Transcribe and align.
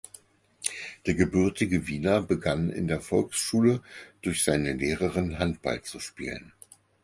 Der 1.05 1.13
gebürtige 1.13 1.85
Wiener 1.85 2.23
begann 2.23 2.71
in 2.71 2.87
der 2.87 3.01
Volksschule 3.01 3.83
durch 4.23 4.43
seine 4.43 4.73
Lehrerin 4.73 5.37
Handball 5.37 5.83
zu 5.83 5.99
spielen. 5.99 6.53